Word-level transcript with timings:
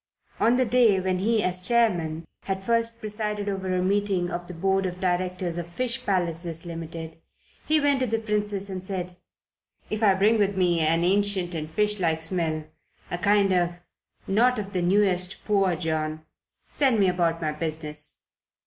On 0.39 0.55
the 0.55 0.65
day 0.65 0.99
when 0.99 1.19
he, 1.19 1.43
as 1.43 1.59
chairman, 1.59 2.25
had 2.45 2.63
first 2.65 2.99
presided 2.99 3.47
over 3.47 3.71
a 3.75 3.83
meeting 3.83 4.31
of 4.31 4.47
the 4.47 4.53
Board 4.55 4.87
of 4.87 4.99
Directors 4.99 5.59
of 5.59 5.67
Fish 5.67 6.03
Palaces 6.03 6.65
Limited, 6.65 7.21
he 7.67 7.79
went 7.79 7.99
to 7.99 8.07
the 8.07 8.17
Princess 8.17 8.67
and 8.67 8.83
said: 8.83 9.15
"If 9.91 10.01
I 10.01 10.15
bring 10.15 10.39
with 10.39 10.57
me 10.57 10.79
'an 10.79 11.03
ancient 11.03 11.53
and 11.53 11.69
fish 11.69 11.99
like 11.99 12.23
smell, 12.23 12.63
a 13.11 13.19
kind 13.19 13.53
of, 13.53 13.73
not 14.25 14.57
of 14.57 14.73
the 14.73 14.81
newest, 14.81 15.45
Poor 15.45 15.75
John,' 15.75 16.25
send 16.71 16.99
me 16.99 17.07
about 17.07 17.39
my 17.39 17.51
business." 17.51 18.17